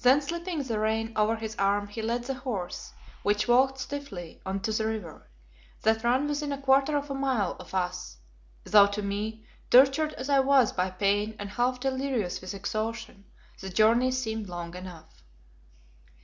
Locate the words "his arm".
1.36-1.86